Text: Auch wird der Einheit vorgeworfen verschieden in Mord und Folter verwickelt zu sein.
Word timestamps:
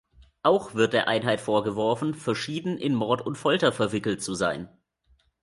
Auch 0.41 0.73
wird 0.73 0.93
der 0.93 1.07
Einheit 1.07 1.39
vorgeworfen 1.41 2.15
verschieden 2.15 2.79
in 2.79 2.95
Mord 2.95 3.21
und 3.23 3.35
Folter 3.37 3.71
verwickelt 3.71 4.23
zu 4.23 4.33
sein. 4.33 4.67